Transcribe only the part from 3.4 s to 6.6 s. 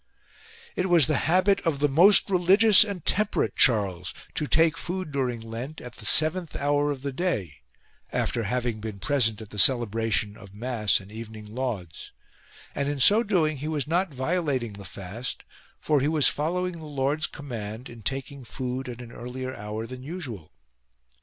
Charles to take food during Lent at the seventh